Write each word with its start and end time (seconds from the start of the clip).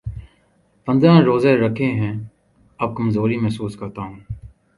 پندرہ 0.87 1.15
روزے 1.27 1.53
رکھے 1.63 1.87
ہیں‘ 1.99 2.15
اب 2.79 2.89
کمزوری 2.97 3.37
محسوس 3.43 3.73
کر 3.79 3.89
تا 3.95 4.01
ہوں۔ 4.07 4.19